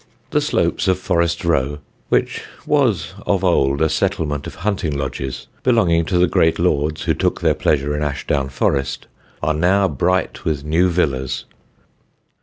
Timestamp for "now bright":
9.53-10.43